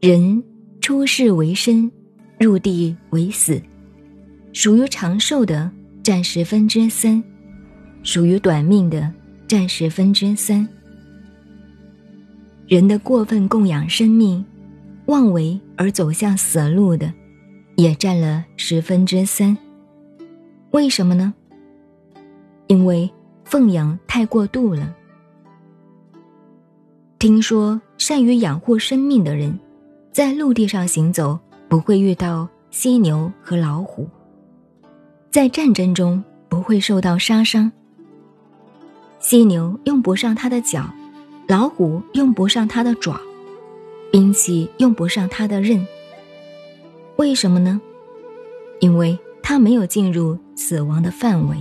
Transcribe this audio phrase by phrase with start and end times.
[0.00, 0.40] 人
[0.80, 1.90] 出世为生，
[2.38, 3.60] 入地为死，
[4.52, 5.68] 属于长寿的
[6.04, 7.20] 占十分之三，
[8.04, 9.12] 属于短命的
[9.48, 10.66] 占十分之三。
[12.68, 14.44] 人的过分供养生命，
[15.06, 17.12] 妄为而走向死路的，
[17.74, 19.56] 也占了十分之三。
[20.70, 21.34] 为什么呢？
[22.68, 23.10] 因为
[23.44, 24.94] 奉养太过度了。
[27.18, 29.58] 听说善于养护生命的人，
[30.18, 34.10] 在陆地上行走不会遇到犀牛和老虎，
[35.30, 37.70] 在战争中不会受到杀伤。
[39.20, 40.92] 犀牛用不上它的脚。
[41.46, 43.20] 老虎用不上它的爪，
[44.10, 45.86] 兵器用不上它的刃。
[47.14, 47.80] 为什么呢？
[48.80, 51.56] 因为它没有进入死亡的范围。